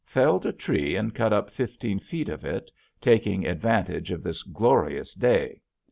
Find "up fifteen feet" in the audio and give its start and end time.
1.31-2.27